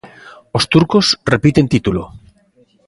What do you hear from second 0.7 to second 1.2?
turcos